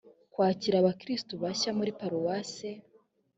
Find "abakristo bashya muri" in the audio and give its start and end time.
0.79-1.91